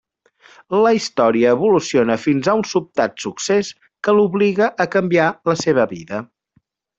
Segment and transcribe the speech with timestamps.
[0.83, 3.69] La història evoluciona fins a un sobtat succés
[4.09, 6.25] que l'obliga a canviar la seva vida.